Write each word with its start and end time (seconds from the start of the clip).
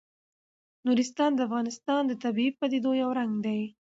نورستان 0.85 1.31
د 1.35 1.39
افغانستان 1.47 2.01
د 2.07 2.13
طبیعي 2.23 2.51
پدیدو 2.59 2.91
یو 3.03 3.09
رنګ 3.19 3.33
دی. 3.45 3.61